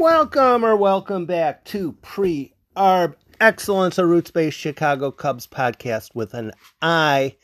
Welcome 0.00 0.64
or 0.64 0.76
welcome 0.76 1.26
back 1.26 1.62
to 1.66 1.92
Pre 1.92 2.54
Arb 2.74 3.16
Excellence, 3.38 3.98
a 3.98 4.06
roots 4.06 4.30
based 4.30 4.58
Chicago 4.58 5.10
Cubs 5.10 5.46
podcast 5.46 6.14
with 6.14 6.32
an 6.32 6.52
eye 6.80 7.36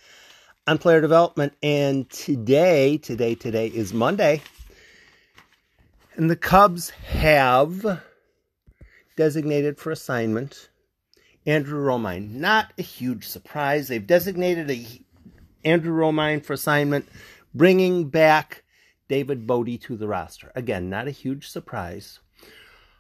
on 0.67 0.79
player 0.79 1.03
development. 1.03 1.53
And 1.63 2.09
today, 2.09 2.97
today, 2.97 3.35
today 3.35 3.67
is 3.67 3.93
Monday. 3.93 4.41
And 6.15 6.31
the 6.31 6.37
Cubs 6.37 6.89
have 6.89 8.01
designated 9.19 9.79
for 9.79 9.91
assignment 9.91 10.71
Andrew 11.45 11.85
Romine. 11.85 12.31
Not 12.31 12.73
a 12.79 12.83
huge 12.83 13.29
surprise. 13.29 13.89
They've 13.89 14.07
designated 14.07 14.71
a 14.71 14.87
Andrew 15.63 15.95
Romine 15.95 16.43
for 16.43 16.55
assignment, 16.55 17.07
bringing 17.55 18.09
back 18.09 18.65
David 19.09 19.47
Bote 19.47 19.79
to 19.83 19.97
the 19.99 20.09
roster. 20.09 20.53
Again, 20.55 20.89
not 20.89 21.07
a 21.07 21.11
huge 21.11 21.49
surprise. 21.49 22.21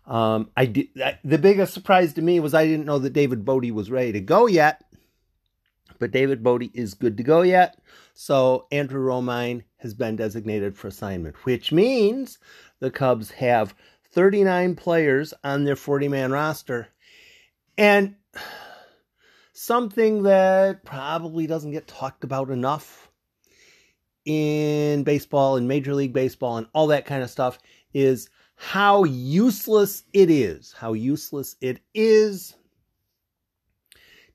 Um, 0.06 0.50
I 0.56 0.66
did, 0.66 0.88
I, 1.02 1.18
the 1.24 1.38
biggest 1.38 1.74
surprise 1.74 2.14
to 2.14 2.22
me 2.22 2.38
was 2.40 2.54
I 2.54 2.66
didn't 2.66 2.86
know 2.86 2.98
that 3.00 3.12
David 3.12 3.44
Bote 3.44 3.70
was 3.72 3.90
ready 3.90 4.12
to 4.12 4.20
go 4.20 4.46
yet, 4.46 4.82
but 5.98 6.12
David 6.12 6.42
Bote 6.42 6.70
is 6.74 6.94
good 6.94 7.16
to 7.16 7.22
go 7.22 7.42
yet. 7.42 7.78
So 8.14 8.66
Andrew 8.70 9.04
Romine 9.04 9.64
has 9.78 9.94
been 9.94 10.16
designated 10.16 10.76
for 10.76 10.88
assignment, 10.88 11.44
which 11.44 11.72
means 11.72 12.38
the 12.78 12.90
Cubs 12.90 13.30
have 13.32 13.74
39 14.12 14.76
players 14.76 15.34
on 15.42 15.64
their 15.64 15.76
40 15.76 16.08
man 16.08 16.30
roster. 16.30 16.88
And 17.76 18.14
something 19.52 20.22
that 20.22 20.84
probably 20.84 21.46
doesn't 21.46 21.72
get 21.72 21.88
talked 21.88 22.24
about 22.24 22.50
enough 22.50 23.10
in 24.24 25.02
baseball 25.04 25.56
and 25.56 25.68
Major 25.68 25.94
League 25.94 26.12
Baseball 26.12 26.56
and 26.58 26.66
all 26.72 26.88
that 26.88 27.06
kind 27.06 27.22
of 27.22 27.30
stuff 27.30 27.58
is 27.92 28.28
how 28.56 29.04
useless 29.04 30.02
it 30.12 30.30
is, 30.30 30.72
how 30.72 30.94
useless 30.94 31.56
it 31.60 31.80
is 31.94 32.54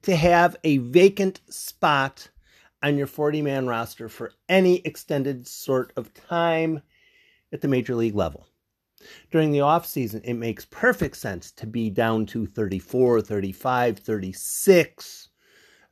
to 0.03 0.15
have 0.15 0.55
a 0.63 0.77
vacant 0.77 1.41
spot 1.49 2.29
on 2.83 2.97
your 2.97 3.07
40 3.07 3.41
man 3.41 3.67
roster 3.67 4.09
for 4.09 4.31
any 4.47 4.77
extended 4.85 5.47
sort 5.47 5.91
of 5.95 6.13
time 6.13 6.81
at 7.51 7.61
the 7.61 7.67
major 7.67 7.95
league 7.95 8.15
level. 8.15 8.47
During 9.31 9.51
the 9.51 9.59
offseason, 9.59 10.21
it 10.23 10.35
makes 10.35 10.65
perfect 10.65 11.17
sense 11.17 11.51
to 11.53 11.65
be 11.65 11.89
down 11.89 12.27
to 12.27 12.45
34, 12.45 13.21
35, 13.21 13.99
36. 13.99 15.29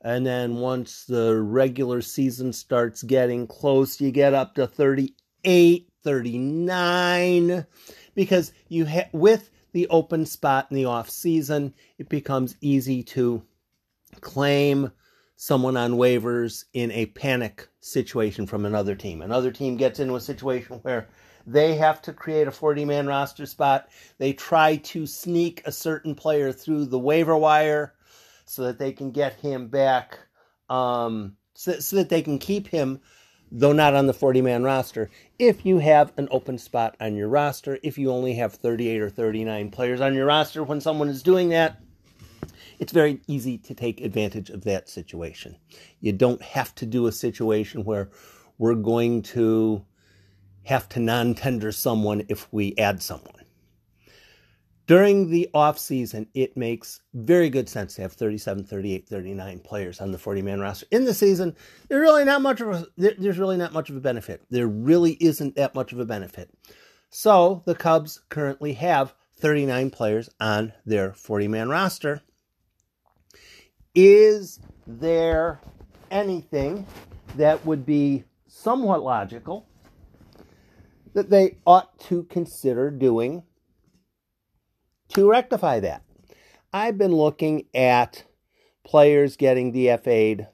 And 0.01 0.25
then 0.25 0.55
once 0.55 1.05
the 1.05 1.35
regular 1.41 2.01
season 2.01 2.53
starts 2.53 3.03
getting 3.03 3.47
close, 3.47 3.99
you 3.99 4.11
get 4.11 4.33
up 4.33 4.55
to 4.55 4.67
38, 4.67 5.89
39 6.03 7.65
because 8.19 8.51
you 8.67 8.85
ha- 8.85 9.07
with 9.13 9.49
the 9.71 9.87
open 9.87 10.25
spot 10.25 10.67
in 10.69 10.75
the 10.75 10.83
off 10.83 11.09
season, 11.09 11.73
it 11.97 12.09
becomes 12.09 12.57
easy 12.59 13.01
to 13.01 13.41
claim 14.19 14.91
someone 15.37 15.77
on 15.77 15.93
waivers 15.93 16.65
in 16.73 16.91
a 16.91 17.05
panic 17.05 17.69
situation 17.79 18.45
from 18.45 18.65
another 18.65 18.93
team. 18.93 19.21
Another 19.21 19.51
team 19.51 19.77
gets 19.77 20.01
into 20.01 20.17
a 20.17 20.19
situation 20.19 20.79
where 20.81 21.07
they 21.47 21.75
have 21.75 22.01
to 22.01 22.11
create 22.11 22.45
a 22.45 22.51
40 22.51 22.83
man 22.83 23.07
roster 23.07 23.45
spot. 23.45 23.87
They 24.17 24.33
try 24.33 24.75
to 24.75 25.07
sneak 25.07 25.61
a 25.63 25.71
certain 25.71 26.13
player 26.13 26.51
through 26.51 26.87
the 26.87 26.99
waiver 26.99 27.37
wire 27.37 27.93
so 28.43 28.63
that 28.63 28.79
they 28.79 28.91
can 28.91 29.11
get 29.11 29.35
him 29.35 29.69
back, 29.69 30.19
um, 30.67 31.37
so, 31.53 31.79
so 31.79 31.95
that 31.95 32.09
they 32.09 32.21
can 32.21 32.37
keep 32.37 32.67
him 32.67 32.99
though 33.51 33.73
not 33.73 33.95
on 33.95 34.07
the 34.07 34.13
40 34.13 34.41
man 34.41 34.63
roster, 34.63 35.09
if 35.37 35.65
you 35.65 35.79
have 35.79 36.13
an 36.17 36.27
open 36.31 36.57
spot 36.57 36.95
on 36.99 37.15
your 37.15 37.27
roster, 37.27 37.79
if 37.83 37.97
you 37.97 38.11
only 38.11 38.35
have 38.35 38.53
38 38.53 39.01
or 39.01 39.09
39 39.09 39.71
players 39.71 40.01
on 40.01 40.13
your 40.13 40.25
roster 40.25 40.63
when 40.63 40.81
someone 40.81 41.09
is 41.09 41.23
doing 41.23 41.49
that, 41.49 41.81
it's 42.79 42.93
very 42.93 43.21
easy 43.27 43.57
to 43.57 43.73
take 43.73 44.01
advantage 44.01 44.49
of 44.49 44.63
that 44.63 44.89
situation. 44.89 45.57
You 45.99 46.13
don't 46.13 46.41
have 46.41 46.73
to 46.75 46.85
do 46.85 47.07
a 47.07 47.11
situation 47.11 47.83
where 47.83 48.09
we're 48.57 48.75
going 48.75 49.21
to 49.23 49.85
have 50.63 50.87
to 50.89 50.99
non 50.99 51.33
tender 51.33 51.71
someone 51.71 52.23
if 52.29 52.51
we 52.53 52.75
add 52.77 53.01
someone. 53.01 53.38
During 54.89 55.29
the 55.29 55.47
off 55.53 55.77
season, 55.77 56.25
it 56.33 56.57
makes 56.57 57.01
very 57.13 57.51
good 57.51 57.69
sense 57.69 57.93
to 57.93 58.01
have 58.01 58.13
37, 58.13 58.63
38, 58.63 59.07
39 59.07 59.59
players 59.59 60.01
on 60.01 60.11
the 60.11 60.17
40 60.17 60.41
man 60.41 60.59
roster. 60.59 60.87
In 60.89 61.05
the 61.05 61.13
season, 61.13 61.55
there's 61.87 62.01
really 62.01 62.25
not 62.25 62.41
much 62.41 62.59
of 62.59 62.69
a, 62.69 62.87
there's 62.97 63.37
really 63.37 63.55
not 63.55 63.71
much 63.71 63.91
of 63.91 63.95
a 63.95 63.99
benefit. 63.99 64.41
There 64.49 64.65
really 64.65 65.11
isn't 65.21 65.55
that 65.57 65.75
much 65.75 65.93
of 65.93 65.99
a 65.99 66.05
benefit. 66.05 66.49
So 67.11 67.61
the 67.67 67.75
Cubs 67.75 68.21
currently 68.29 68.73
have 68.73 69.13
39 69.37 69.91
players 69.91 70.27
on 70.39 70.73
their 70.87 71.13
40 71.13 71.47
man 71.47 71.69
roster. 71.69 72.23
Is 73.93 74.59
there 74.87 75.61
anything 76.09 76.87
that 77.35 77.63
would 77.63 77.85
be 77.85 78.23
somewhat 78.47 79.03
logical 79.03 79.67
that 81.13 81.29
they 81.29 81.59
ought 81.67 81.99
to 81.99 82.23
consider 82.23 82.89
doing 82.89 83.43
to 85.09 85.29
rectify 85.29 85.79
that. 85.81 86.03
I've 86.71 86.97
been 86.97 87.13
looking 87.13 87.65
at 87.73 88.23
players 88.83 89.35
getting 89.37 89.73
DFA'd 89.73 90.47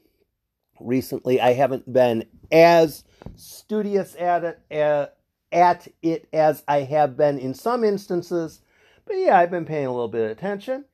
recently. 0.79 1.39
I 1.39 1.53
haven't 1.53 1.91
been 1.91 2.25
as 2.51 3.03
studious 3.35 4.15
at 4.15 4.43
it, 4.43 4.59
uh, 4.71 5.07
at 5.51 5.87
it 6.01 6.27
as 6.33 6.63
I 6.67 6.81
have 6.81 7.17
been 7.17 7.37
in 7.37 7.53
some 7.53 7.83
instances, 7.83 8.61
but 9.05 9.15
yeah, 9.15 9.37
I've 9.37 9.51
been 9.51 9.65
paying 9.65 9.85
a 9.85 9.91
little 9.91 10.07
bit 10.07 10.25
of 10.25 10.31
attention. 10.31 10.85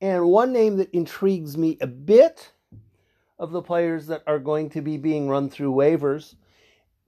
And 0.00 0.26
one 0.26 0.52
name 0.52 0.76
that 0.76 0.90
intrigues 0.90 1.56
me 1.56 1.78
a 1.80 1.86
bit 1.86 2.52
of 3.38 3.50
the 3.50 3.62
players 3.62 4.06
that 4.08 4.22
are 4.26 4.38
going 4.38 4.70
to 4.70 4.82
be 4.82 4.98
being 4.98 5.28
run 5.28 5.48
through 5.48 5.72
waivers, 5.72 6.34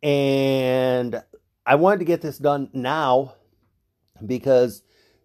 and 0.02 1.22
I 1.66 1.74
wanted 1.74 1.98
to 1.98 2.04
get 2.06 2.22
this 2.22 2.38
done 2.38 2.70
now 2.72 3.34
because 4.24 4.82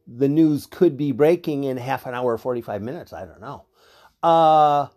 the 0.08 0.28
news 0.28 0.66
could 0.66 0.97
be 0.97 1.12
breaking 1.12 1.64
in 1.64 1.78
half 1.78 2.06
an 2.06 2.14
hour 2.14 2.34
or 2.34 2.38
45 2.38 2.81
minutes. 2.81 3.14
I 3.14 3.25
don't 3.25 3.41
know. 3.41 3.66
Uh, 4.22 4.88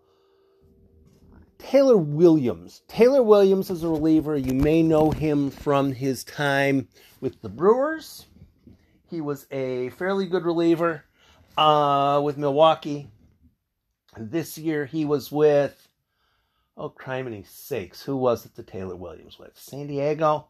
Taylor 1.59 1.97
Williams. 1.97 2.83
Taylor 2.89 3.23
Williams 3.23 3.71
is 3.71 3.83
a 3.83 3.89
reliever. 3.89 4.37
You 4.37 4.55
may 4.55 4.83
know 4.83 5.11
him 5.11 5.51
from 5.51 5.93
his 5.93 6.25
time 6.25 6.89
with 7.21 7.41
the 7.43 7.49
Brewers. 7.49 8.27
He 9.11 9.21
was 9.21 9.47
a 9.51 9.91
fairly 9.91 10.27
good 10.27 10.45
reliever 10.45 11.05
uh, 11.57 12.21
with 12.23 12.37
Milwaukee. 12.37 13.09
This 14.17 14.59
year 14.59 14.87
he 14.87 15.05
was 15.05 15.31
with, 15.31 15.89
oh, 16.77 16.91
criminy 16.91 17.47
sakes, 17.47 18.03
who 18.03 18.17
was 18.17 18.47
it 18.47 18.55
that 18.57 18.67
Taylor 18.67 18.97
Williams 18.97 19.39
with? 19.39 19.59
San 19.59 19.87
Diego? 19.87 20.49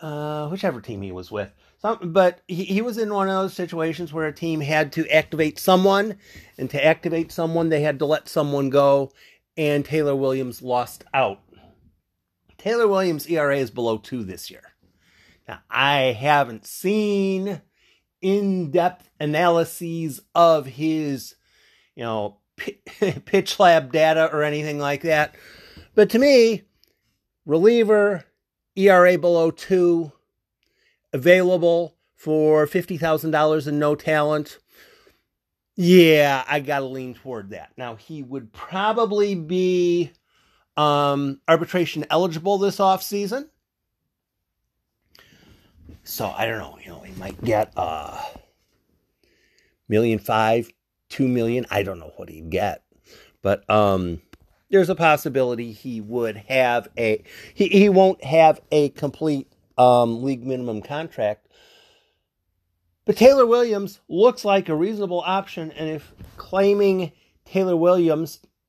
Uh, 0.00 0.48
whichever 0.48 0.80
team 0.80 1.02
he 1.02 1.12
was 1.12 1.30
with. 1.30 1.50
Some, 1.82 2.12
but 2.12 2.40
he, 2.46 2.64
he 2.64 2.80
was 2.80 2.96
in 2.96 3.12
one 3.12 3.28
of 3.28 3.34
those 3.34 3.54
situations 3.54 4.12
where 4.12 4.26
a 4.26 4.32
team 4.32 4.60
had 4.60 4.92
to 4.92 5.08
activate 5.08 5.58
someone, 5.58 6.16
and 6.56 6.70
to 6.70 6.84
activate 6.84 7.32
someone, 7.32 7.68
they 7.68 7.82
had 7.82 7.98
to 7.98 8.06
let 8.06 8.28
someone 8.28 8.70
go, 8.70 9.12
and 9.56 9.84
Taylor 9.84 10.14
Williams 10.14 10.62
lost 10.62 11.04
out. 11.12 11.40
Taylor 12.56 12.86
Williams' 12.86 13.26
ERA 13.26 13.58
is 13.58 13.72
below 13.72 13.98
two 13.98 14.22
this 14.22 14.48
year. 14.48 14.62
Now, 15.48 15.58
I 15.68 16.12
haven't 16.12 16.64
seen 16.66 17.60
in 18.20 18.70
depth 18.70 19.10
analyses 19.18 20.20
of 20.36 20.66
his, 20.66 21.34
you 21.96 22.04
know, 22.04 22.38
pitch 23.24 23.58
lab 23.58 23.90
data 23.90 24.30
or 24.32 24.44
anything 24.44 24.78
like 24.78 25.02
that. 25.02 25.34
But 25.96 26.10
to 26.10 26.20
me, 26.20 26.62
reliever, 27.44 28.24
ERA 28.76 29.18
below 29.18 29.50
two, 29.50 30.12
available 31.12 31.96
for 32.14 32.66
$50,000 32.66 33.66
and 33.66 33.78
no 33.78 33.94
talent. 33.94 34.58
Yeah, 35.74 36.44
I 36.46 36.60
got 36.60 36.80
to 36.80 36.84
lean 36.84 37.14
toward 37.14 37.50
that. 37.50 37.72
Now, 37.76 37.96
he 37.96 38.22
would 38.22 38.52
probably 38.52 39.34
be 39.34 40.12
um, 40.76 41.40
arbitration 41.48 42.04
eligible 42.10 42.58
this 42.58 42.80
off 42.80 43.02
season. 43.02 43.48
So 46.04 46.26
I 46.36 46.46
don't 46.46 46.58
know, 46.58 46.78
you 46.82 46.90
know, 46.90 47.00
he 47.00 47.12
might 47.14 47.42
get 47.44 47.72
a 47.76 47.80
uh, 47.80 48.20
million 49.88 50.18
five, 50.18 50.68
two 51.08 51.28
million. 51.28 51.66
I 51.70 51.82
don't 51.82 52.00
know 52.00 52.12
what 52.16 52.28
he'd 52.28 52.50
get, 52.50 52.82
but 53.40 53.68
um, 53.70 54.20
there's 54.68 54.88
a 54.88 54.96
possibility 54.96 55.70
he 55.70 56.00
would 56.00 56.36
have 56.48 56.88
a 56.98 57.22
he, 57.54 57.68
he 57.68 57.88
won't 57.88 58.24
have 58.24 58.60
a 58.72 58.88
complete 58.90 59.52
um, 59.78 60.22
league 60.22 60.44
minimum 60.44 60.82
contract. 60.82 61.48
But 63.04 63.16
Taylor 63.16 63.46
Williams 63.46 64.00
looks 64.08 64.44
like 64.44 64.68
a 64.68 64.76
reasonable 64.76 65.22
option, 65.26 65.72
and 65.72 65.88
if 65.88 66.12
claiming 66.36 67.12
Taylor 67.44 67.76
Williams 67.76 68.38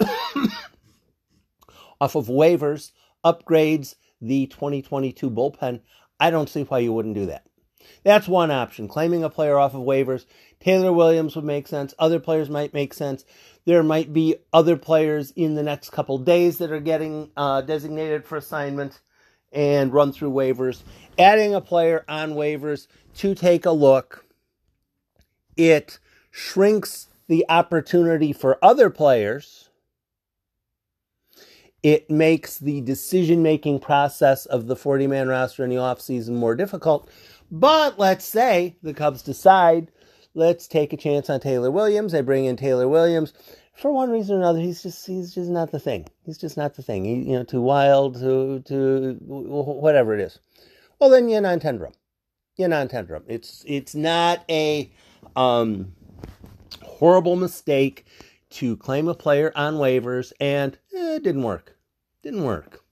off 2.02 2.16
of 2.16 2.28
waivers 2.28 2.92
upgrades 3.24 3.96
the 4.22 4.48
2022 4.48 5.30
bullpen, 5.30 5.82
I 6.20 6.32
don't 6.32 6.50
see 6.50 6.64
why 6.64 6.80
you 6.80 6.94
wouldn't 6.94 7.16
do 7.16 7.28
that. 7.28 7.46
That's 8.04 8.28
one 8.28 8.52
option. 8.52 8.88
Claiming 8.88 9.24
a 9.24 9.30
player 9.30 9.58
off 9.58 9.76
of 9.76 9.82
waivers. 9.82 10.26
Taylor 10.60 10.94
Williams 10.94 11.36
would 11.36 11.46
make 11.46 11.68
sense. 11.68 11.94
Other 12.00 12.20
players 12.20 12.50
might 12.50 12.74
make 12.74 12.94
sense. 12.94 13.26
There 13.66 13.84
might 13.84 14.14
be 14.14 14.38
other 14.52 14.78
players 14.78 15.32
in 15.32 15.56
the 15.56 15.64
next 15.64 15.92
couple 15.92 16.18
days 16.18 16.58
that 16.58 16.72
are 16.72 16.80
getting 16.80 17.32
uh, 17.38 17.62
designated 17.62 18.26
for 18.26 18.38
assignment 18.38 19.00
and 19.54 19.94
run 19.94 20.12
through 20.12 20.32
waivers. 20.32 20.82
Adding 21.18 21.54
a 21.54 21.62
player 21.62 22.04
on 22.08 22.32
waivers 22.32 22.88
to 23.18 23.36
take 23.36 23.66
a 23.66 23.72
look, 23.72 24.26
it 25.56 26.00
shrinks 26.32 27.08
the 27.28 27.46
opportunity 27.50 28.34
for 28.34 28.58
other 28.64 28.90
players. 28.90 29.70
It 31.84 32.10
makes 32.10 32.58
the 32.58 32.82
decision 32.82 33.44
making 33.44 33.80
process 33.80 34.46
of 34.46 34.68
the 34.68 34.76
40 34.76 35.08
man 35.08 35.28
roster 35.28 35.64
in 35.64 35.70
the 35.70 35.76
offseason 35.76 36.32
more 36.32 36.56
difficult. 36.56 37.10
But 37.52 38.00
let's 38.00 38.26
say 38.26 38.78
the 38.82 38.94
Cubs 38.94 39.22
decide 39.22 39.92
let's 40.34 40.68
take 40.68 40.94
a 40.94 40.98
chance 40.98 41.30
on 41.30 41.40
Taylor 41.40 41.70
Williams. 41.72 42.12
They 42.12 42.22
bring 42.22 42.46
in 42.46 42.56
Taylor 42.56 42.88
Williams. 42.88 43.34
For 43.74 43.92
one 43.92 44.12
reason 44.12 44.36
or 44.36 44.40
another, 44.40 44.60
he's 44.60 44.84
just 44.84 45.06
he's 45.06 45.34
just 45.34 45.50
not 45.50 45.72
the 45.72 45.80
thing. 45.80 46.08
He's 46.26 46.38
just 46.38 46.58
not 46.58 46.76
the 46.76 46.84
thing. 46.84 47.06
He, 47.06 47.16
you 47.30 47.38
know, 47.38 47.44
too 47.44 47.62
wild, 47.62 48.16
to 48.20 48.60
to 48.68 49.18
whatever 49.26 50.14
it 50.14 50.22
is. 50.22 50.40
Well, 51.00 51.10
then 51.10 51.28
you're 51.28 51.42
non-tender 51.42 51.88
him. 51.88 51.94
You 52.56 52.68
non-tender. 52.68 53.24
It's 53.28 53.64
it's 53.68 53.96
not 53.96 54.44
a 54.50 54.92
um, 55.36 55.94
horrible 56.84 57.36
mistake 57.36 58.06
to 58.52 58.78
claim 58.78 59.08
a 59.08 59.16
player 59.16 59.52
on 59.56 59.76
waivers, 59.76 60.32
and 60.40 60.78
eh, 60.96 61.16
it 61.16 61.24
didn't 61.24 61.44
work. 61.44 61.76
Didn't 62.22 62.44
work. 62.44 62.84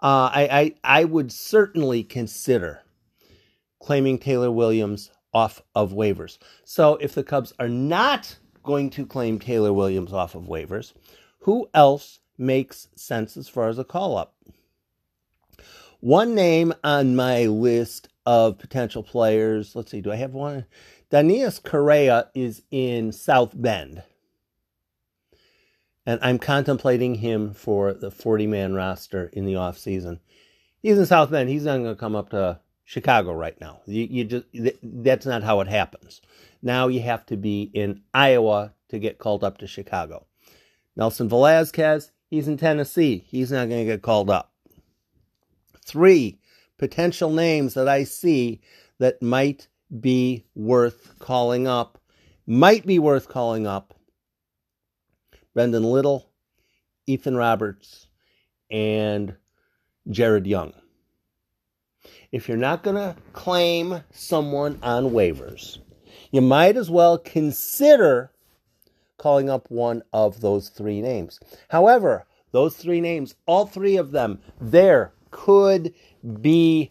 Uh, 0.00 0.28
I, 0.32 0.74
I 0.84 1.00
I 1.00 1.04
would 1.04 1.32
certainly 1.32 2.04
consider 2.04 2.82
claiming 3.80 4.18
Taylor 4.18 4.50
Williams 4.52 5.10
off 5.32 5.62
of 5.74 5.92
waivers. 5.92 6.38
So 6.64 6.96
if 6.96 7.14
the 7.14 7.24
Cubs 7.24 7.54
are 7.58 7.68
not 7.68 8.36
going 8.62 8.90
to 8.90 9.06
claim 9.06 9.38
Taylor 9.38 9.72
Williams 9.72 10.12
off 10.12 10.34
of 10.34 10.44
waivers, 10.44 10.92
who 11.40 11.68
else 11.74 12.20
makes 12.38 12.88
sense 12.94 13.36
as 13.36 13.48
far 13.48 13.68
as 13.68 13.78
a 13.78 13.84
call 13.84 14.16
up? 14.16 14.34
One 16.00 16.34
name 16.34 16.74
on 16.82 17.14
my 17.14 17.46
list 17.46 18.08
of 18.26 18.58
potential 18.58 19.02
players, 19.02 19.76
let's 19.76 19.90
see, 19.90 20.00
do 20.00 20.12
I 20.12 20.16
have 20.16 20.32
one? 20.32 20.66
Denys 21.10 21.62
Correa 21.62 22.28
is 22.34 22.62
in 22.70 23.12
South 23.12 23.52
Bend. 23.54 24.02
And 26.04 26.18
I'm 26.22 26.38
contemplating 26.38 27.16
him 27.16 27.54
for 27.54 27.92
the 27.92 28.10
40 28.10 28.46
man 28.46 28.74
roster 28.74 29.30
in 29.32 29.44
the 29.44 29.52
offseason. 29.52 30.18
He's 30.82 30.98
in 30.98 31.06
South 31.06 31.30
Bend. 31.30 31.48
He's 31.48 31.64
not 31.64 31.78
going 31.78 31.94
to 31.94 32.00
come 32.00 32.16
up 32.16 32.30
to 32.30 32.58
Chicago 32.84 33.32
right 33.32 33.58
now. 33.60 33.80
You, 33.86 34.08
you 34.10 34.24
just 34.24 34.46
that's 34.82 35.26
not 35.26 35.42
how 35.42 35.60
it 35.60 35.68
happens. 35.68 36.20
Now 36.62 36.88
you 36.88 37.00
have 37.02 37.26
to 37.26 37.36
be 37.36 37.62
in 37.62 38.02
Iowa 38.14 38.74
to 38.88 38.98
get 38.98 39.18
called 39.18 39.44
up 39.44 39.58
to 39.58 39.66
Chicago. 39.66 40.26
Nelson 40.96 41.28
Velazquez, 41.28 42.12
he's 42.28 42.48
in 42.48 42.56
Tennessee. 42.56 43.24
He's 43.26 43.50
not 43.50 43.68
going 43.68 43.86
to 43.86 43.92
get 43.92 44.02
called 44.02 44.30
up. 44.30 44.52
Three 45.84 46.38
potential 46.78 47.30
names 47.30 47.74
that 47.74 47.88
I 47.88 48.04
see 48.04 48.60
that 48.98 49.22
might 49.22 49.68
be 50.00 50.44
worth 50.54 51.18
calling 51.18 51.66
up, 51.66 51.98
might 52.46 52.86
be 52.86 52.98
worth 52.98 53.28
calling 53.28 53.66
up. 53.66 53.94
Brendon 55.54 55.84
Little, 55.84 56.30
Ethan 57.06 57.36
Roberts, 57.36 58.06
and 58.70 59.36
Jared 60.08 60.46
Young 60.46 60.72
if 62.32 62.48
you're 62.48 62.56
not 62.56 62.82
going 62.82 62.96
to 62.96 63.14
claim 63.34 64.02
someone 64.10 64.78
on 64.82 65.10
waivers, 65.10 65.78
you 66.32 66.40
might 66.40 66.76
as 66.76 66.90
well 66.90 67.18
consider 67.18 68.32
calling 69.18 69.48
up 69.48 69.70
one 69.70 70.02
of 70.12 70.40
those 70.40 70.68
three 70.68 71.00
names. 71.00 71.38
However, 71.68 72.26
those 72.50 72.76
three 72.76 73.00
names, 73.00 73.36
all 73.46 73.66
three 73.66 73.96
of 73.96 74.10
them, 74.10 74.40
there 74.60 75.12
could 75.30 75.94
be 76.40 76.90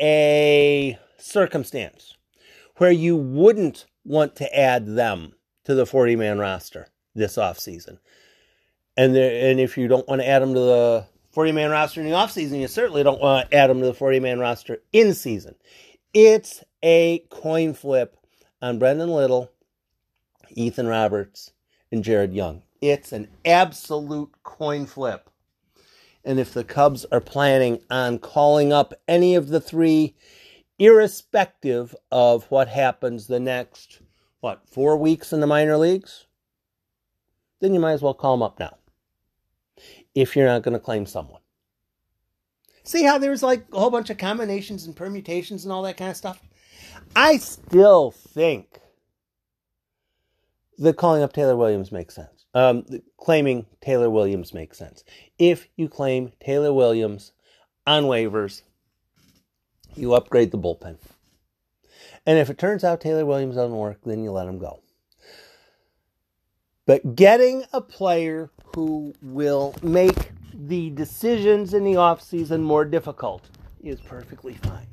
a 0.00 0.98
circumstance 1.18 2.16
where 2.76 2.90
you 2.90 3.16
wouldn't 3.16 3.86
want 4.04 4.34
to 4.36 4.58
add 4.58 4.86
them 4.96 5.34
to 5.64 5.74
the 5.74 5.86
40 5.86 6.16
man 6.16 6.38
roster 6.38 6.88
this 7.14 7.36
offseason. 7.36 7.98
And 8.96 9.16
and 9.16 9.60
if 9.60 9.78
you 9.78 9.88
don't 9.88 10.08
want 10.08 10.20
to 10.20 10.28
add 10.28 10.42
them 10.42 10.54
to 10.54 10.60
the 10.60 11.06
40 11.30 11.52
man 11.52 11.70
roster 11.70 12.00
in 12.00 12.08
the 12.08 12.14
offseason, 12.14 12.60
you 12.60 12.68
certainly 12.68 13.02
don't 13.02 13.20
want 13.20 13.50
to 13.50 13.56
add 13.56 13.70
them 13.70 13.80
to 13.80 13.86
the 13.86 13.94
40 13.94 14.20
man 14.20 14.38
roster 14.38 14.78
in 14.92 15.14
season. 15.14 15.54
It's 16.12 16.62
a 16.82 17.20
coin 17.30 17.72
flip 17.72 18.16
on 18.62 18.78
Brendon 18.78 19.10
Little, 19.10 19.50
Ethan 20.50 20.86
Roberts, 20.86 21.52
and 21.90 22.04
Jared 22.04 22.32
Young. 22.32 22.62
It's 22.80 23.12
an 23.12 23.28
absolute 23.44 24.30
coin 24.44 24.86
flip. 24.86 25.28
And 26.24 26.38
if 26.38 26.54
the 26.54 26.64
Cubs 26.64 27.04
are 27.06 27.20
planning 27.20 27.80
on 27.90 28.20
calling 28.20 28.72
up 28.72 28.94
any 29.08 29.34
of 29.34 29.48
the 29.48 29.60
three, 29.60 30.14
irrespective 30.78 31.94
of 32.12 32.44
what 32.44 32.68
happens 32.68 33.26
the 33.26 33.40
next, 33.40 34.00
what, 34.40 34.68
four 34.68 34.96
weeks 34.96 35.32
in 35.32 35.40
the 35.40 35.46
minor 35.46 35.76
leagues, 35.76 36.26
then 37.60 37.74
you 37.74 37.80
might 37.80 37.92
as 37.92 38.02
well 38.02 38.14
call 38.14 38.36
them 38.36 38.42
up 38.42 38.58
now 38.58 38.76
if 40.14 40.36
you're 40.36 40.46
not 40.46 40.62
going 40.62 40.74
to 40.74 40.80
claim 40.80 41.06
someone. 41.06 41.40
See 42.84 43.04
how 43.04 43.18
there's 43.18 43.42
like 43.42 43.64
a 43.72 43.78
whole 43.78 43.90
bunch 43.90 44.10
of 44.10 44.18
combinations 44.18 44.86
and 44.86 44.94
permutations 44.94 45.64
and 45.64 45.72
all 45.72 45.82
that 45.82 45.96
kind 45.96 46.10
of 46.10 46.16
stuff? 46.16 46.40
I 47.14 47.36
still 47.38 48.10
think 48.10 48.80
that 50.78 50.96
calling 50.96 51.22
up 51.22 51.32
Taylor 51.32 51.56
Williams 51.56 51.92
makes 51.92 52.14
sense. 52.14 52.46
Um, 52.54 52.84
claiming 53.18 53.66
Taylor 53.80 54.10
Williams 54.10 54.52
makes 54.52 54.78
sense. 54.78 55.04
If 55.38 55.68
you 55.76 55.88
claim 55.88 56.32
Taylor 56.40 56.72
Williams 56.72 57.32
on 57.86 58.04
waivers, 58.04 58.62
you 59.94 60.14
upgrade 60.14 60.50
the 60.50 60.58
bullpen. 60.58 60.98
And 62.26 62.38
if 62.38 62.50
it 62.50 62.58
turns 62.58 62.84
out 62.84 63.00
Taylor 63.00 63.26
Williams 63.26 63.56
doesn't 63.56 63.76
work, 63.76 64.00
then 64.04 64.22
you 64.22 64.30
let 64.32 64.46
him 64.46 64.58
go. 64.58 64.80
But 66.86 67.14
getting 67.14 67.64
a 67.72 67.80
player 67.80 68.50
who 68.74 69.14
will 69.22 69.74
make 69.82 70.32
the 70.52 70.90
decisions 70.90 71.74
in 71.74 71.84
the 71.84 71.94
offseason 71.94 72.60
more 72.60 72.84
difficult 72.84 73.48
is 73.82 74.00
perfectly 74.00 74.54
fine. 74.54 74.86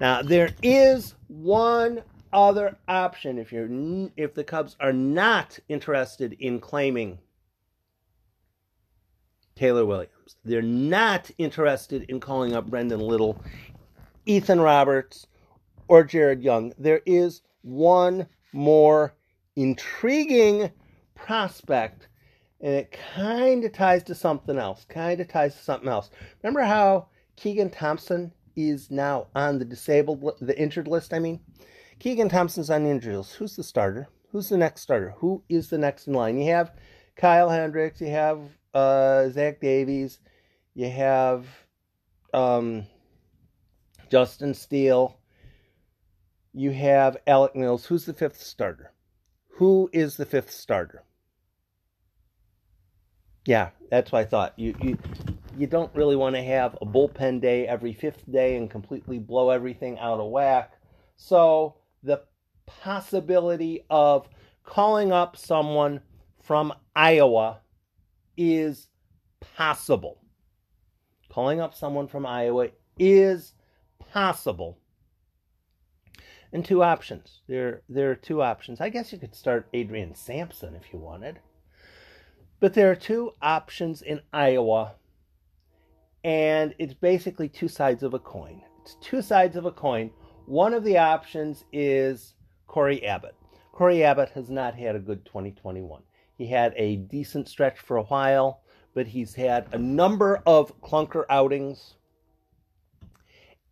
Now, 0.00 0.22
there 0.22 0.50
is 0.62 1.14
one 1.28 2.02
other 2.32 2.76
option 2.86 3.38
if 3.38 3.50
you're 3.52 3.68
if 4.16 4.34
the 4.34 4.44
Cubs 4.44 4.76
are 4.78 4.92
not 4.92 5.58
interested 5.68 6.34
in 6.38 6.60
claiming 6.60 7.18
Taylor 9.54 9.86
Williams. 9.86 10.36
They're 10.44 10.60
not 10.60 11.30
interested 11.38 12.02
in 12.10 12.20
calling 12.20 12.54
up 12.54 12.66
Brendon 12.66 13.00
Little, 13.00 13.42
Ethan 14.26 14.60
Roberts, 14.60 15.26
or 15.88 16.04
Jared 16.04 16.42
Young. 16.42 16.74
There 16.78 17.00
is 17.06 17.42
one 17.62 18.26
more 18.52 19.14
intriguing 19.56 20.70
prospect 21.14 22.08
and 22.60 22.74
it 22.74 22.96
kind 23.14 23.64
of 23.64 23.72
ties 23.72 24.02
to 24.04 24.14
something 24.14 24.58
else. 24.58 24.84
Kind 24.88 25.20
of 25.20 25.28
ties 25.28 25.54
to 25.54 25.62
something 25.62 25.88
else. 25.88 26.10
Remember 26.42 26.62
how 26.62 27.08
Keegan 27.36 27.70
Thompson 27.70 28.32
is 28.56 28.90
now 28.90 29.28
on 29.34 29.58
the 29.58 29.64
disabled, 29.64 30.38
the 30.40 30.58
injured 30.58 30.88
list? 30.88 31.12
I 31.14 31.18
mean, 31.18 31.40
Keegan 31.98 32.28
Thompson's 32.28 32.70
on 32.70 32.84
the 32.84 32.90
injured 32.90 33.16
list. 33.16 33.34
Who's 33.36 33.56
the 33.56 33.62
starter? 33.62 34.08
Who's 34.32 34.48
the 34.48 34.56
next 34.56 34.82
starter? 34.82 35.14
Who 35.18 35.42
is 35.48 35.70
the 35.70 35.78
next 35.78 36.06
in 36.06 36.14
line? 36.14 36.38
You 36.38 36.50
have 36.52 36.72
Kyle 37.16 37.48
Hendricks. 37.48 38.00
You 38.00 38.08
have 38.08 38.40
uh, 38.74 39.28
Zach 39.30 39.60
Davies. 39.60 40.18
You 40.74 40.90
have 40.90 41.46
um, 42.34 42.86
Justin 44.10 44.54
Steele. 44.54 45.18
You 46.52 46.70
have 46.72 47.16
Alec 47.26 47.54
Mills. 47.54 47.86
Who's 47.86 48.06
the 48.06 48.12
fifth 48.12 48.42
starter? 48.42 48.92
Who 49.56 49.88
is 49.92 50.16
the 50.16 50.26
fifth 50.26 50.50
starter? 50.50 51.04
Yeah, 53.46 53.70
that's 53.90 54.12
what 54.12 54.20
I 54.20 54.24
thought. 54.24 54.58
You 54.58 54.74
you 54.82 54.98
you 55.56 55.66
don't 55.66 55.94
really 55.94 56.16
want 56.16 56.36
to 56.36 56.42
have 56.42 56.76
a 56.80 56.86
bullpen 56.86 57.40
day 57.40 57.66
every 57.66 57.92
fifth 57.92 58.30
day 58.30 58.56
and 58.56 58.70
completely 58.70 59.18
blow 59.18 59.50
everything 59.50 59.98
out 59.98 60.20
of 60.20 60.30
whack. 60.30 60.72
So 61.16 61.76
the 62.02 62.22
possibility 62.66 63.84
of 63.88 64.28
calling 64.64 65.12
up 65.12 65.36
someone 65.36 66.00
from 66.42 66.72
Iowa 66.94 67.60
is 68.36 68.88
possible. 69.40 70.20
Calling 71.30 71.60
up 71.60 71.74
someone 71.74 72.08
from 72.08 72.26
Iowa 72.26 72.68
is 72.98 73.54
possible. 73.98 74.78
And 76.52 76.64
two 76.64 76.82
options. 76.82 77.42
There 77.48 77.82
there 77.88 78.10
are 78.10 78.14
two 78.14 78.40
options. 78.40 78.80
I 78.80 78.88
guess 78.88 79.12
you 79.12 79.18
could 79.18 79.34
start 79.34 79.68
Adrian 79.74 80.14
Sampson 80.14 80.74
if 80.74 80.92
you 80.92 80.98
wanted. 80.98 81.40
But 82.60 82.74
there 82.74 82.90
are 82.90 82.96
two 82.96 83.32
options 83.42 84.00
in 84.00 84.20
Iowa, 84.32 84.94
and 86.26 86.74
it's 86.80 86.92
basically 86.92 87.48
two 87.48 87.68
sides 87.68 88.02
of 88.02 88.12
a 88.12 88.18
coin. 88.18 88.60
It's 88.82 88.96
two 89.00 89.22
sides 89.22 89.54
of 89.54 89.64
a 89.64 89.70
coin. 89.70 90.10
One 90.46 90.74
of 90.74 90.82
the 90.82 90.98
options 90.98 91.64
is 91.72 92.34
Cory 92.66 93.06
Abbott. 93.06 93.36
Cory 93.70 94.02
Abbott 94.02 94.30
has 94.30 94.50
not 94.50 94.74
had 94.74 94.96
a 94.96 94.98
good 94.98 95.24
2021. 95.24 96.02
He 96.36 96.48
had 96.48 96.74
a 96.76 96.96
decent 96.96 97.48
stretch 97.48 97.78
for 97.78 97.96
a 97.96 98.02
while, 98.02 98.62
but 98.92 99.06
he's 99.06 99.36
had 99.36 99.68
a 99.72 99.78
number 99.78 100.42
of 100.46 100.78
clunker 100.80 101.22
outings. 101.30 101.94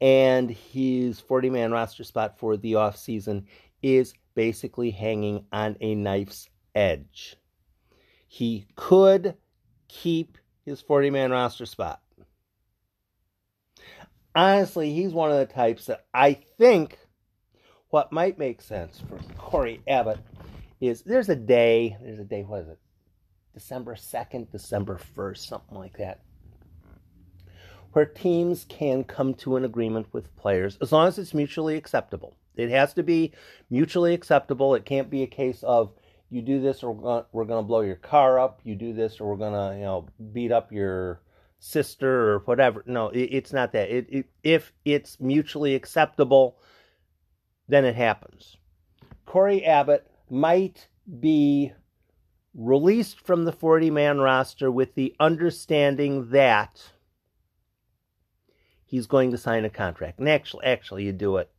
And 0.00 0.48
his 0.48 1.18
40 1.18 1.50
man 1.50 1.72
roster 1.72 2.04
spot 2.04 2.38
for 2.38 2.56
the 2.56 2.74
offseason 2.74 3.46
is 3.82 4.14
basically 4.36 4.92
hanging 4.92 5.44
on 5.52 5.76
a 5.80 5.96
knife's 5.96 6.48
edge. 6.72 7.34
He 8.28 8.66
could 8.76 9.34
keep 9.88 10.38
his 10.64 10.80
40 10.80 11.10
man 11.10 11.32
roster 11.32 11.66
spot. 11.66 12.03
Honestly, 14.34 14.92
he's 14.92 15.12
one 15.12 15.30
of 15.30 15.38
the 15.38 15.52
types 15.52 15.86
that 15.86 16.04
I 16.12 16.34
think 16.58 16.98
what 17.90 18.12
might 18.12 18.38
make 18.38 18.60
sense 18.60 19.00
for 19.08 19.18
Cory 19.38 19.80
Abbott 19.86 20.18
is 20.80 21.02
there's 21.02 21.28
a 21.28 21.36
day, 21.36 21.96
there's 22.02 22.18
a 22.18 22.24
day, 22.24 22.42
what 22.42 22.62
is 22.62 22.68
it? 22.68 22.78
December 23.54 23.94
2nd, 23.94 24.50
December 24.50 24.98
1st, 25.16 25.46
something 25.46 25.78
like 25.78 25.96
that, 25.98 26.20
where 27.92 28.04
teams 28.04 28.66
can 28.68 29.04
come 29.04 29.34
to 29.34 29.54
an 29.54 29.64
agreement 29.64 30.08
with 30.12 30.34
players 30.36 30.76
as 30.82 30.90
long 30.90 31.06
as 31.06 31.18
it's 31.18 31.32
mutually 31.32 31.76
acceptable. 31.76 32.36
It 32.56 32.70
has 32.70 32.94
to 32.94 33.04
be 33.04 33.32
mutually 33.70 34.14
acceptable. 34.14 34.74
It 34.74 34.84
can't 34.84 35.08
be 35.10 35.22
a 35.22 35.28
case 35.28 35.62
of 35.62 35.92
you 36.30 36.42
do 36.42 36.60
this 36.60 36.82
or 36.82 36.92
we're 37.30 37.44
going 37.44 37.62
to 37.62 37.66
blow 37.66 37.82
your 37.82 37.94
car 37.94 38.40
up. 38.40 38.60
You 38.64 38.74
do 38.74 38.92
this 38.92 39.20
or 39.20 39.28
we're 39.30 39.36
going 39.36 39.52
to, 39.52 39.76
you 39.76 39.84
know, 39.84 40.06
beat 40.32 40.50
up 40.50 40.72
your 40.72 41.20
sister 41.58 42.30
or 42.30 42.38
whatever. 42.40 42.82
No, 42.86 43.08
it, 43.08 43.28
it's 43.32 43.52
not 43.52 43.72
that. 43.72 43.90
It, 43.90 44.06
it, 44.10 44.26
if 44.42 44.72
it's 44.84 45.20
mutually 45.20 45.74
acceptable, 45.74 46.58
then 47.68 47.84
it 47.84 47.94
happens. 47.94 48.56
Cory 49.26 49.64
Abbott 49.64 50.10
might 50.30 50.88
be 51.20 51.72
released 52.54 53.20
from 53.20 53.44
the 53.44 53.52
40 53.52 53.90
man 53.90 54.18
roster 54.18 54.70
with 54.70 54.94
the 54.94 55.14
understanding 55.18 56.30
that 56.30 56.82
he's 58.84 59.06
going 59.06 59.30
to 59.32 59.38
sign 59.38 59.64
a 59.64 59.70
contract. 59.70 60.18
And 60.18 60.28
actually, 60.28 60.66
actually, 60.66 61.04
you 61.04 61.12
do 61.12 61.38
it 61.38 61.50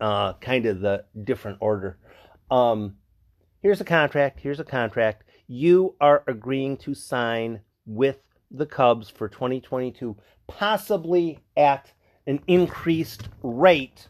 uh, 0.00 0.32
kind 0.34 0.66
of 0.66 0.80
the 0.80 1.04
different 1.22 1.58
order. 1.60 1.98
Um, 2.50 2.96
here's 3.60 3.80
a 3.80 3.84
contract. 3.84 4.40
Here's 4.40 4.60
a 4.60 4.64
contract. 4.64 5.24
You 5.46 5.96
are 6.00 6.24
agreeing 6.26 6.76
to 6.78 6.94
sign 6.94 7.60
with 7.84 8.18
the 8.52 8.66
Cubs 8.66 9.08
for 9.08 9.28
2022, 9.28 10.16
possibly 10.46 11.38
at 11.56 11.92
an 12.26 12.40
increased 12.46 13.28
rate 13.42 14.08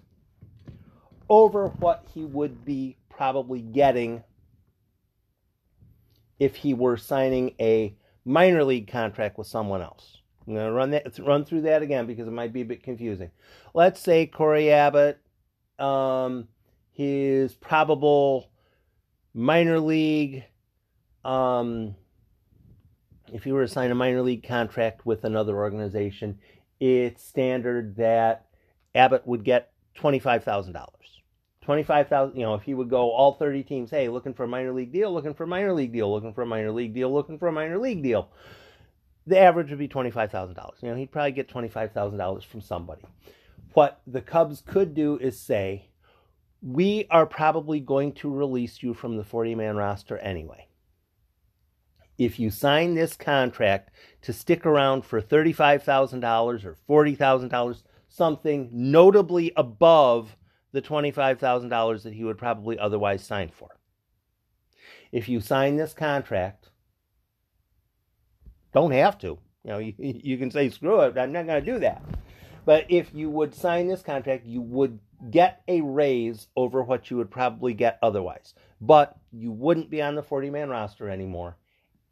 over 1.29 1.69
what 1.69 2.05
he 2.13 2.25
would 2.25 2.65
be 2.65 2.97
probably 3.09 3.61
getting 3.61 4.23
if 6.39 6.57
he 6.57 6.75
were 6.75 6.97
signing 6.97 7.55
a 7.61 7.95
minor 8.25 8.65
league 8.65 8.89
contract 8.89 9.39
with 9.39 9.47
someone 9.47 9.81
else. 9.81 10.19
I'm 10.47 10.55
going 10.55 10.67
to 10.67 10.73
run 10.73 10.91
that 10.91 11.19
run 11.21 11.45
through 11.45 11.63
that 11.63 11.83
again 11.83 12.07
because 12.07 12.27
it 12.27 12.33
might 12.33 12.53
be 12.53 12.63
a 12.63 12.67
bit 12.67 12.83
confusing. 12.83 13.31
Let's 13.75 14.01
say 14.01 14.27
Cory 14.27 14.73
Abbott 14.73 15.23
um, 15.83 16.49
his 16.93 17.55
probable 17.55 18.51
minor 19.35 19.81
league, 19.81 20.45
um, 21.25 21.95
if 23.33 23.45
he 23.45 23.53
were 23.53 23.63
to 23.63 23.69
sign 23.69 23.91
a 23.91 23.95
minor 23.95 24.23
league 24.23 24.47
contract 24.47 25.07
with 25.07 25.25
another 25.25 25.57
organization, 25.57 26.39
it's 26.81 27.25
standard 27.25 27.97
that 27.97 28.47
Abbott 28.95 29.27
would 29.27 29.45
get 29.45 29.73
twenty-five 29.95 30.45
thousand 30.45 30.73
dollars. 30.75 31.21
Twenty-five 31.63 32.09
thousand. 32.09 32.37
You 32.37 32.43
know, 32.43 32.55
if 32.55 32.63
he 32.63 32.75
would 32.75 32.91
go 32.91 33.11
all 33.11 33.35
thirty 33.35 33.63
teams, 33.63 33.91
hey, 33.91 34.09
looking 34.09 34.35
for 34.35 34.45
a 34.45 34.49
minor 34.49 34.73
league 34.73 34.93
deal, 34.93 35.13
looking 35.13 35.35
for 35.35 35.45
a 35.45 35.49
minor 35.49 35.73
league 35.73 35.93
deal, 35.93 36.13
looking 36.13 36.35
for 36.35 36.43
a 36.43 36.47
minor 36.47 36.73
league 36.73 36.95
deal, 36.95 37.13
looking 37.13 37.39
for 37.39 37.49
a 37.49 37.53
minor 37.53 37.79
league 37.79 38.03
deal. 38.03 38.31
The 39.27 39.39
average 39.39 39.71
would 39.71 39.79
be 39.79 39.89
twenty-five 39.89 40.31
thousand 40.31 40.57
dollars. 40.57 40.79
You 40.83 40.91
know, 40.91 40.97
he'd 40.97 41.13
probably 41.13 41.33
get 41.33 41.49
twenty-five 41.49 41.93
thousand 41.93 42.19
dollars 42.19 42.45
from 42.45 42.61
somebody. 42.61 43.03
What 43.75 44.01
the 44.07 44.21
Cubs 44.21 44.63
could 44.67 44.95
do 44.95 45.17
is 45.17 45.41
say, 45.41 45.89
we 46.61 47.07
are 47.11 47.27
probably 47.27 47.81
going 47.81 48.13
to 48.13 48.31
release 48.31 48.83
you 48.83 48.93
from 48.95 49.17
the 49.17 49.25
40 49.25 49.55
man 49.55 49.77
roster 49.77 50.19
anyway. 50.19 50.67
If 52.23 52.39
you 52.39 52.51
sign 52.51 52.95
this 52.95 53.17
contract 53.17 53.91
to 54.23 54.33
stick 54.33 54.65
around 54.65 55.05
for 55.05 55.21
$35,000 55.21 56.65
or 56.65 56.77
$40,000, 56.89 57.83
something 58.09 58.69
notably 58.73 59.53
above 59.57 60.37
the 60.71 60.81
$25,000 60.81 62.03
that 62.05 62.13
he 62.13 62.23
would 62.23 62.39
probably 62.39 62.79
otherwise 62.79 63.25
sign 63.25 63.49
for. 63.49 63.81
If 65.11 65.29
you 65.29 65.41
sign 65.41 65.77
this 65.77 65.95
contract, 65.95 66.71
don't 68.73 68.93
have 68.93 69.19
to. 69.19 69.39
You 69.65 69.71
know, 69.71 69.79
you, 69.79 69.95
you 69.99 70.39
can 70.39 70.53
say, 70.53 70.71
screw 70.71 71.01
it, 71.01 71.19
I'm 71.19 71.33
not 71.33 71.47
going 71.47 71.65
to 71.65 71.73
do 71.73 71.81
that. 71.81 72.03
But 72.65 72.87
if 72.89 73.13
you 73.13 73.31
would 73.31 73.53
sign 73.53 73.89
this 73.89 74.03
contract, 74.03 74.47
you 74.47 74.61
would 74.63 75.01
get 75.29 75.63
a 75.67 75.81
raise 75.81 76.47
over 76.57 76.83
what 76.83 77.11
you 77.11 77.17
would 77.17 77.33
probably 77.33 77.75
get 77.75 77.99
otherwise. 78.01 78.55
But 78.81 79.17
you 79.33 79.51
wouldn't 79.51 79.91
be 79.91 80.01
on 80.01 80.15
the 80.15 80.23
40 80.23 80.51
man 80.51 80.69
roster 80.69 81.11
anymore. 81.11 81.57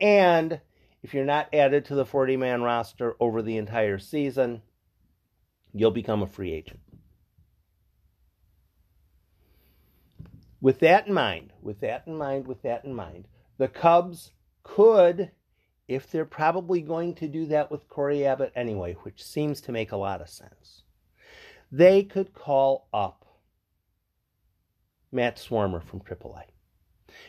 And 0.01 0.61
if 1.03 1.15
you're 1.15 1.25
not 1.25 1.53
added 1.53 1.85
to 1.87 1.95
the 1.95 2.07
40 2.07 2.37
man 2.37 2.63
roster 2.63 3.15
over 3.21 3.43
the 3.43 3.57
entire 3.57 3.99
season, 3.99 4.63
you'll 5.73 5.91
become 5.91 6.23
a 6.23 6.27
free 6.27 6.53
agent. 6.53 6.81
With 10.61 10.81
that 10.81 11.07
in 11.07 11.15
mind, 11.15 11.53
with 11.63 11.81
that 11.81 12.05
in 12.07 12.17
mind, 12.17 12.47
with 12.47 12.63
that 12.63 12.85
in 12.85 12.95
mind, 12.95 13.27
the 13.57 13.69
Cubs 13.69 14.33
could 14.63 15.31
if 15.91 16.09
they're 16.09 16.25
probably 16.25 16.81
going 16.81 17.15
to 17.17 17.27
do 17.27 17.47
that 17.47 17.69
with 17.69 17.89
Cory 17.89 18.25
Abbott 18.25 18.53
anyway, 18.55 18.93
which 19.03 19.25
seems 19.25 19.61
to 19.63 19.73
make 19.73 19.91
a 19.91 19.97
lot 19.97 20.21
of 20.21 20.29
sense, 20.29 20.83
they 21.73 22.05
could 22.05 22.33
call 22.33 22.87
up 22.95 23.27
Matt 25.11 25.37
Swarmer 25.37 25.83
from 25.83 25.99
AAA. 25.99 26.45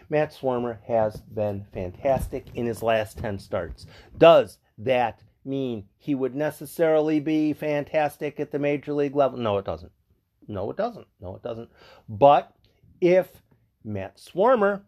Matt 0.09 0.33
Swarmer 0.33 0.79
has 0.87 1.21
been 1.21 1.65
fantastic 1.73 2.47
in 2.53 2.65
his 2.65 2.81
last 2.83 3.17
10 3.17 3.39
starts. 3.39 3.85
Does 4.17 4.57
that 4.77 5.23
mean 5.43 5.85
he 5.97 6.15
would 6.15 6.35
necessarily 6.35 7.19
be 7.19 7.53
fantastic 7.53 8.39
at 8.39 8.51
the 8.51 8.59
major 8.59 8.93
league 8.93 9.15
level? 9.15 9.39
No, 9.39 9.57
it 9.57 9.65
doesn't. 9.65 9.91
No, 10.47 10.69
it 10.71 10.77
doesn't. 10.77 11.07
No, 11.19 11.35
it 11.35 11.43
doesn't. 11.43 11.69
But 12.09 12.53
if 12.99 13.41
Matt 13.83 14.17
Swarmer 14.17 14.81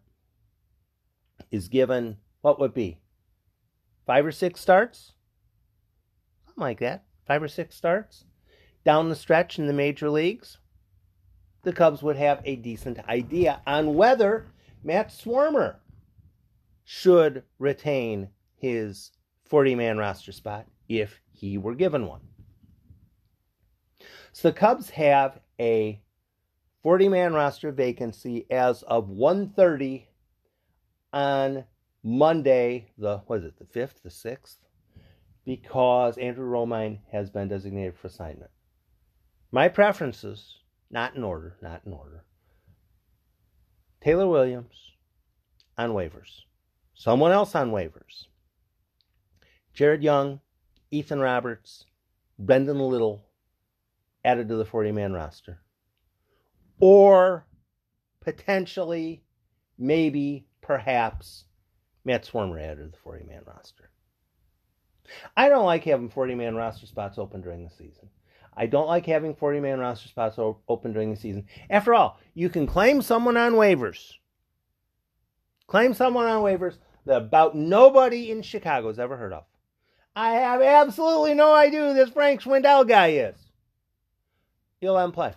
is 1.50 1.68
given 1.68 2.18
what 2.40 2.60
would 2.60 2.74
be 2.74 2.98
five 4.06 4.26
or 4.26 4.32
six 4.32 4.60
starts, 4.60 5.12
something 6.46 6.60
like 6.62 6.80
that, 6.80 7.04
five 7.26 7.42
or 7.42 7.48
six 7.48 7.76
starts 7.76 8.24
down 8.84 9.08
the 9.08 9.16
stretch 9.16 9.58
in 9.58 9.66
the 9.66 9.72
major 9.72 10.10
leagues, 10.10 10.58
the 11.62 11.72
Cubs 11.72 12.02
would 12.02 12.16
have 12.16 12.42
a 12.44 12.56
decent 12.56 12.98
idea 13.08 13.60
on 13.66 13.94
whether 13.94 14.46
Matt 14.84 15.08
Swarmer 15.08 15.76
should 16.84 17.42
retain 17.58 18.28
his 18.56 19.10
40 19.46 19.74
man 19.74 19.96
roster 19.96 20.30
spot 20.30 20.66
if 20.88 21.20
he 21.32 21.56
were 21.56 21.74
given 21.74 22.06
one. 22.06 22.20
So 24.32 24.50
the 24.50 24.54
Cubs 24.54 24.90
have 24.90 25.40
a 25.58 26.02
40 26.82 27.08
man 27.08 27.32
roster 27.32 27.72
vacancy 27.72 28.46
as 28.50 28.82
of 28.82 29.08
1:30 29.08 30.06
on 31.14 31.64
Monday, 32.02 32.90
the 32.98 33.18
what 33.26 33.38
is 33.38 33.44
it, 33.46 33.56
the 33.56 33.64
fifth, 33.64 34.02
the 34.02 34.10
sixth, 34.10 34.58
because 35.46 36.18
Andrew 36.18 36.46
Romine 36.46 36.98
has 37.10 37.30
been 37.30 37.48
designated 37.48 37.96
for 37.96 38.08
assignment. 38.08 38.50
My 39.50 39.68
preferences, 39.68 40.58
not 40.90 41.14
in 41.14 41.24
order, 41.24 41.56
not 41.62 41.82
in 41.86 41.94
order. 41.94 42.24
Taylor 44.04 44.28
Williams 44.28 44.92
on 45.78 45.92
waivers. 45.92 46.42
Someone 46.92 47.32
else 47.32 47.54
on 47.54 47.70
waivers. 47.70 48.26
Jared 49.72 50.02
Young, 50.02 50.40
Ethan 50.90 51.20
Roberts, 51.20 51.86
Brendon 52.38 52.78
Little 52.78 53.24
added 54.22 54.48
to 54.48 54.56
the 54.56 54.66
40 54.66 54.92
man 54.92 55.14
roster. 55.14 55.62
Or 56.80 57.46
potentially, 58.20 59.24
maybe, 59.78 60.48
perhaps 60.60 61.46
Matt 62.04 62.26
Swarmer 62.26 62.60
added 62.60 62.84
to 62.84 62.90
the 62.90 63.02
40 63.02 63.24
man 63.24 63.40
roster. 63.46 63.88
I 65.34 65.48
don't 65.48 65.64
like 65.64 65.84
having 65.84 66.10
40 66.10 66.34
man 66.34 66.56
roster 66.56 66.86
spots 66.86 67.16
open 67.16 67.40
during 67.40 67.64
the 67.64 67.70
season. 67.70 68.10
I 68.56 68.66
don't 68.66 68.86
like 68.86 69.06
having 69.06 69.34
40 69.34 69.60
man 69.60 69.78
roster 69.78 70.08
spots 70.08 70.38
open 70.38 70.92
during 70.92 71.10
the 71.10 71.16
season. 71.16 71.46
After 71.70 71.94
all, 71.94 72.18
you 72.34 72.48
can 72.48 72.66
claim 72.66 73.02
someone 73.02 73.36
on 73.36 73.54
waivers. 73.54 74.12
Claim 75.66 75.94
someone 75.94 76.26
on 76.26 76.42
waivers 76.42 76.78
that 77.06 77.16
about 77.16 77.56
nobody 77.56 78.30
in 78.30 78.42
Chicago 78.42 78.88
has 78.88 78.98
ever 78.98 79.16
heard 79.16 79.32
of. 79.32 79.44
I 80.16 80.34
have 80.34 80.62
absolutely 80.62 81.34
no 81.34 81.54
idea 81.54 81.80
who 81.88 81.94
this 81.94 82.10
Frank 82.10 82.42
Schwindel 82.42 82.86
guy 82.86 83.08
is. 83.08 83.36
He'll 84.80 84.94
let 84.94 85.04
him 85.04 85.12
play. 85.12 85.34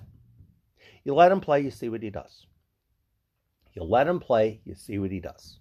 You 1.03 1.15
let 1.15 1.31
him 1.31 1.41
play, 1.41 1.61
you 1.61 1.71
see 1.71 1.89
what 1.89 2.03
he 2.03 2.09
does. 2.09 2.45
You 3.73 3.83
let 3.83 4.07
him 4.07 4.19
play, 4.19 4.59
you 4.65 4.75
see 4.75 4.99
what 4.99 5.11
he 5.11 5.19
does. 5.19 5.59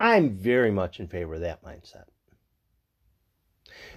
I'm 0.00 0.36
very 0.36 0.70
much 0.70 0.98
in 0.98 1.08
favor 1.08 1.34
of 1.34 1.40
that 1.42 1.62
mindset. 1.62 2.04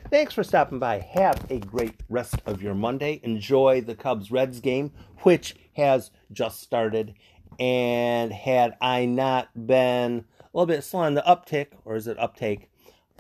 Thanks 0.10 0.34
for 0.34 0.44
stopping 0.44 0.80
by. 0.80 1.00
Have 1.00 1.46
a 1.50 1.60
great 1.60 1.96
rest 2.10 2.36
of 2.46 2.62
your 2.62 2.76
Monday. 2.76 3.20
Enjoy 3.24 3.82
the 3.82 3.96
Cubs 3.96 4.32
Reds 4.32 4.60
game, 4.60 4.92
which 5.24 5.56
has 5.74 6.12
just 6.32 6.62
started. 6.62 7.14
And 7.60 8.32
had 8.32 8.78
I 8.82 9.06
not 9.06 9.50
been 9.68 10.26
a 10.40 10.58
little 10.58 10.66
bit 10.66 10.84
slow 10.84 11.02
on 11.02 11.16
the 11.16 11.24
uptick, 11.24 11.68
or 11.86 11.96
is 11.96 12.08
it 12.08 12.18
uptake, 12.20 12.70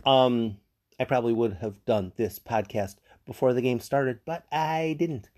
um, 0.06 0.58
I 1.00 1.04
probably 1.04 1.34
would 1.34 1.54
have 1.56 1.84
done 1.86 2.14
this 2.16 2.40
podcast 2.40 2.96
before 3.26 3.54
the 3.54 3.62
game 3.62 3.80
started, 3.80 4.20
but 4.26 4.46
I 4.52 4.96
didn't. 4.98 5.30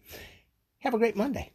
Have 0.79 0.93
a 0.93 0.97
great 0.97 1.15
Monday. 1.15 1.51